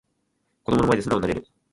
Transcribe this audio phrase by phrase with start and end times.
[0.63, 1.45] 子供の前で素直になれる